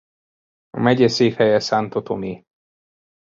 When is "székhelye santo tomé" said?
1.07-2.43